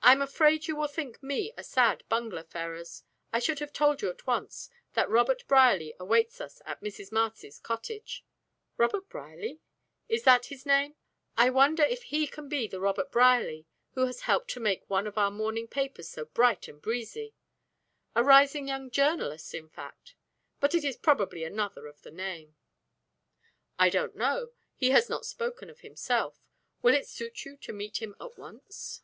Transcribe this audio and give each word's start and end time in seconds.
"I'm 0.00 0.22
afraid 0.22 0.66
you 0.68 0.74
will 0.76 0.88
think 0.88 1.22
me 1.22 1.52
a 1.58 1.62
sad 1.62 2.02
bungler, 2.08 2.42
Ferrars. 2.44 3.02
I 3.30 3.40
should 3.40 3.58
have 3.58 3.74
told 3.74 4.00
you 4.00 4.08
at 4.08 4.26
once 4.26 4.70
that 4.94 5.10
Robert 5.10 5.46
Brierly 5.46 5.92
awaits 6.00 6.40
us 6.40 6.62
at 6.64 6.80
Mrs. 6.80 7.12
Marcy's 7.12 7.58
cottage." 7.58 8.24
"Robert 8.78 9.10
Brierly? 9.10 9.60
Is 10.08 10.22
that 10.22 10.46
his 10.46 10.64
name? 10.64 10.94
I 11.36 11.50
wonder 11.50 11.82
if 11.82 12.04
he 12.04 12.26
can 12.26 12.48
be 12.48 12.66
the 12.66 12.80
Robert 12.80 13.12
Brierly 13.12 13.66
who 13.92 14.06
has 14.06 14.22
helped 14.22 14.48
to 14.52 14.60
make 14.60 14.88
one 14.88 15.06
of 15.06 15.18
our 15.18 15.30
morning 15.30 15.68
papers 15.68 16.08
so 16.08 16.24
bright 16.24 16.68
and 16.68 16.80
breezy. 16.80 17.34
A 18.14 18.24
rising 18.24 18.66
young 18.66 18.90
journalist, 18.90 19.52
in 19.52 19.68
fact. 19.68 20.14
But 20.58 20.74
it's 20.74 20.96
probably 20.96 21.44
another 21.44 21.86
of 21.86 22.00
the 22.00 22.10
name." 22.12 22.56
"I 23.78 23.90
don't 23.90 24.16
know. 24.16 24.52
He 24.74 24.88
has 24.88 25.10
not 25.10 25.26
spoken 25.26 25.68
of 25.68 25.80
himself. 25.80 26.40
Will 26.80 26.94
it 26.94 27.06
suit 27.06 27.44
you 27.44 27.58
to 27.58 27.74
meet 27.74 28.00
him 28.00 28.14
at 28.18 28.38
once?" 28.38 29.02